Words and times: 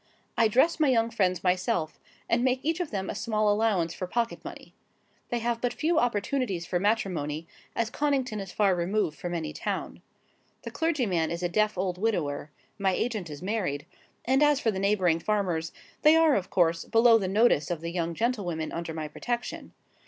I 0.35 0.47
dress 0.47 0.79
my 0.79 0.87
young 0.89 1.11
friends 1.11 1.43
myself, 1.43 1.99
and 2.27 2.43
make 2.43 2.65
each 2.65 2.79
of 2.79 2.89
them 2.89 3.07
a 3.07 3.13
small 3.13 3.53
allowance 3.53 3.93
for 3.93 4.07
pocket 4.07 4.43
money. 4.43 4.73
They 5.29 5.37
have 5.37 5.61
but 5.61 5.73
few 5.75 5.99
opportunities 5.99 6.65
for 6.65 6.79
matrimony, 6.79 7.45
as 7.75 7.91
Connington 7.91 8.39
is 8.41 8.51
far 8.51 8.73
removed 8.73 9.15
from 9.15 9.35
any 9.35 9.53
town. 9.53 10.01
The 10.63 10.71
clergyman 10.71 11.29
is 11.29 11.43
a 11.43 11.49
deaf 11.49 11.77
old 11.77 11.99
widower; 11.99 12.49
my 12.79 12.93
agent 12.93 13.29
is 13.29 13.43
married; 13.43 13.85
and 14.25 14.41
as 14.41 14.59
for 14.59 14.71
the 14.71 14.79
neighbouring 14.79 15.19
farmers, 15.19 15.71
they 16.01 16.15
are, 16.15 16.33
of 16.33 16.49
course, 16.49 16.83
below 16.83 17.19
the 17.19 17.27
notice 17.27 17.69
of 17.69 17.81
the 17.81 17.91
young 17.91 18.15
gentlewomen 18.15 18.71
under 18.71 18.95
my 18.95 19.07
protection. 19.07 19.71